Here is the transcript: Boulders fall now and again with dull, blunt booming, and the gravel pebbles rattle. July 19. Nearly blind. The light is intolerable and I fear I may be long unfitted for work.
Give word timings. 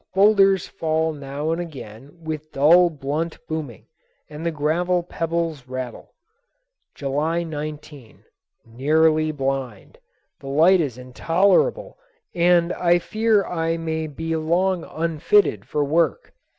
Boulders 0.15 0.67
fall 0.67 1.13
now 1.13 1.51
and 1.51 1.61
again 1.61 2.17
with 2.23 2.51
dull, 2.51 2.89
blunt 2.89 3.37
booming, 3.47 3.85
and 4.31 4.43
the 4.43 4.49
gravel 4.49 5.03
pebbles 5.03 5.67
rattle. 5.67 6.15
July 6.95 7.43
19. 7.43 8.23
Nearly 8.65 9.31
blind. 9.31 9.99
The 10.39 10.47
light 10.49 10.81
is 10.81 10.97
intolerable 10.97 11.99
and 12.33 12.73
I 12.73 12.97
fear 12.97 13.45
I 13.45 13.77
may 13.77 14.07
be 14.07 14.35
long 14.35 14.83
unfitted 14.89 15.65
for 15.65 15.83
work. 15.85 16.33